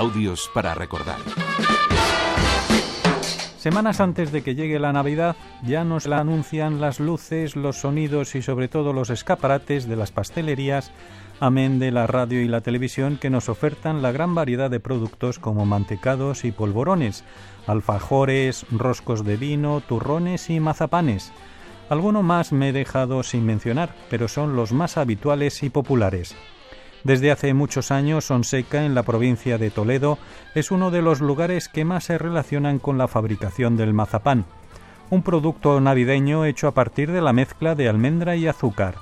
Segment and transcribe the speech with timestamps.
[0.00, 1.18] Audios para recordar.
[3.58, 8.34] Semanas antes de que llegue la Navidad ya nos la anuncian las luces, los sonidos
[8.34, 10.90] y sobre todo los escaparates de las pastelerías,
[11.38, 15.38] amén de la radio y la televisión que nos ofertan la gran variedad de productos
[15.38, 17.22] como mantecados y polvorones,
[17.66, 21.30] alfajores, roscos de vino, turrones y mazapanes.
[21.90, 26.34] Alguno más me he dejado sin mencionar, pero son los más habituales y populares.
[27.04, 30.18] Desde hace muchos años, Sonseca, en la provincia de Toledo,
[30.54, 34.44] es uno de los lugares que más se relacionan con la fabricación del mazapán,
[35.08, 38.96] un producto navideño hecho a partir de la mezcla de almendra y azúcar.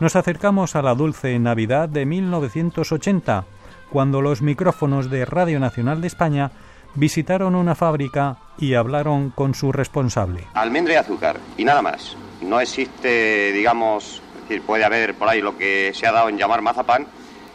[0.00, 3.44] Nos acercamos a la dulce Navidad de 1980,
[3.90, 6.50] cuando los micrófonos de Radio Nacional de España
[6.94, 10.46] visitaron una fábrica y hablaron con su responsable.
[10.54, 12.16] Almendra y azúcar, y nada más.
[12.42, 14.22] No existe, digamos,
[14.58, 17.06] puede haber por ahí lo que se ha dado en llamar mazapán,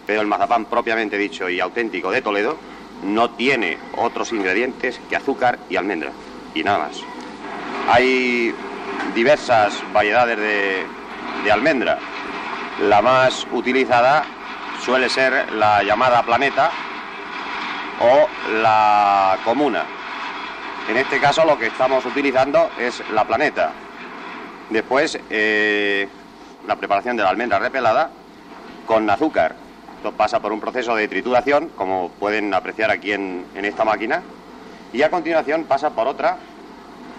[0.06, 2.58] pero el mazapán propiamente dicho y auténtico de Toledo
[3.04, 6.12] no tiene otros ingredientes que azúcar y almendra,
[6.54, 7.02] y nada más.
[7.90, 8.54] Hay
[9.14, 12.00] diversas variedades de, almendra.
[12.82, 14.26] La más utilizada
[14.84, 16.72] suele ser la llamada planeta
[18.00, 18.28] o
[18.62, 19.84] la comuna.
[20.90, 23.72] En este caso lo que estamos utilizando es la planeta.
[24.70, 26.08] Después eh,
[26.68, 28.10] la preparación de la almendra repelada
[28.86, 29.56] con azúcar
[30.18, 34.22] pasa por un proceso de trituración, como pueden apreciar aquí en, esta máquina,
[34.94, 36.38] y a continuación pasa por otra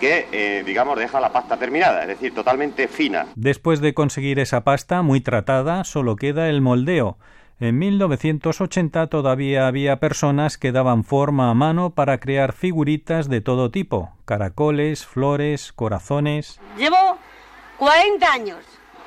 [0.01, 3.27] que, eh, digamos, deja la pasta terminada, es decir, totalmente fina.
[3.35, 7.17] Después de conseguir esa pasta muy tratada, solo queda el moldeo.
[7.59, 13.71] En 1980 todavía había personas que daban forma a mano para crear figuritas de todo
[13.71, 16.61] tipo, caracoles, flores, corazones.
[16.77, 17.17] Llevo
[17.79, 18.59] 40 años.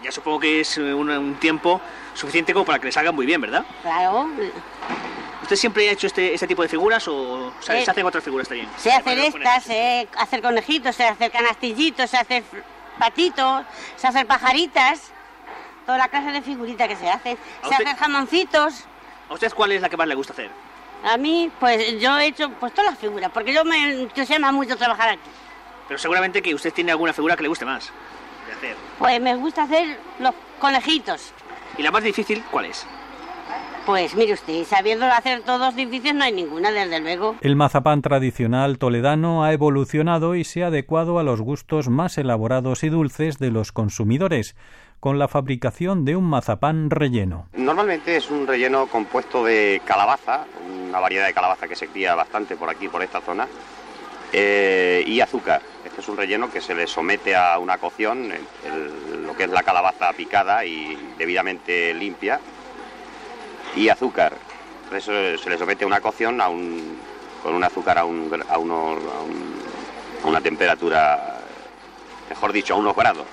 [0.03, 1.81] Ya supongo que es un tiempo
[2.13, 3.65] suficiente como para que le salgan muy bien, ¿verdad?
[3.81, 4.29] Claro.
[5.41, 8.69] ¿Usted siempre ha hecho este, este tipo de figuras o, se hacen otras figuras también?
[8.77, 12.43] Sé hacer estas, sé hacer conejitos, sé hacer canastillitos, sé hacer
[12.97, 13.65] patitos,
[13.95, 15.11] sé hacer pajaritas,
[15.85, 17.37] toda la clase de figuritas que se hacen,
[17.67, 18.85] sé hacer jamoncitos.
[19.29, 20.49] ¿A usted cuál es la que más le gusta hacer?
[21.03, 24.77] A mí, pues yo he hecho pues todas las figuras, porque yo me entusiasma mucho
[24.77, 25.29] trabajar aquí.
[25.87, 27.91] Pero seguramente que usted tiene alguna figura que le guste más
[28.59, 28.75] hacer.
[28.97, 31.33] Pues me gusta hacer los conejitos.
[31.77, 32.85] ¿Y la más difícil cuál es?
[33.85, 37.35] Pues mire usted, sabiendo hacer todos difíciles no hay ninguna, desde luego.
[37.41, 42.83] El mazapán tradicional toledano ha evolucionado y se ha adecuado a los gustos más elaborados
[42.83, 44.55] y dulces de los consumidores,
[44.99, 47.47] con la fabricación de un mazapán relleno.
[47.53, 50.45] Normalmente es un relleno compuesto de calabaza,
[50.87, 53.47] una variedad de calabaza que se cría bastante por aquí, por esta zona,
[54.31, 55.61] eh, y azúcar.
[55.83, 58.31] Este es un relleno que se le somete a una cocción,
[59.25, 62.39] lo que es la calabaza picada y debidamente limpia,
[63.75, 64.33] y azúcar.
[64.93, 66.97] Eso se le somete a una cocción a un,
[67.41, 68.99] con un azúcar a, un, a, unos,
[70.23, 71.39] a, una temperatura,
[72.29, 73.27] mejor dicho, a unos grados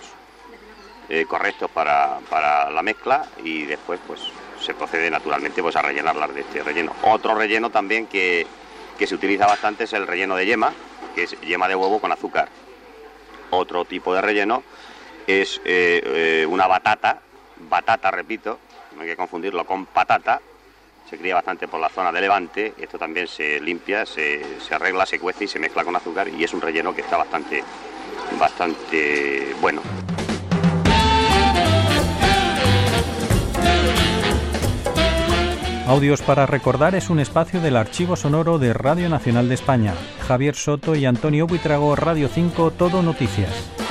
[1.08, 4.20] eh, correctos para, para, la mezcla y después pues
[4.60, 6.92] se procede naturalmente pues a rellenarlas de este relleno.
[7.02, 8.46] Otro relleno también que
[8.96, 10.72] que se utiliza bastante es el relleno de yema,
[11.16, 12.48] que es yema de huevo con azúcar.
[13.50, 14.62] Otro tipo de relleno
[15.26, 17.20] es eh, eh, una batata,
[17.68, 18.58] batata, repito,
[18.94, 20.40] no hay que confundirlo con patata,
[21.08, 25.06] se cría bastante por la zona de Levante, esto también se limpia, se, se, arregla,
[25.06, 27.64] se cuece y se mezcla con azúcar y es un relleno que está bastante,
[28.38, 29.80] bastante bueno.
[35.86, 39.94] Audios para recordar es un espacio del archivo sonoro de Radio Nacional de España.
[40.26, 43.85] Javier Soto y Antonio Buitrago, Radio 5, Todo Noticias.